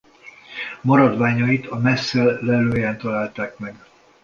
[0.81, 3.79] Maradványait a Messel lelőhelyen találták meg.